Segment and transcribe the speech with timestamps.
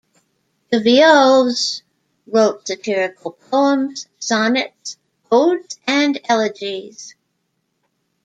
[0.71, 1.83] De Viau's
[2.25, 4.97] wrote satirical poems, sonnets,
[5.31, 7.13] odes and elegies.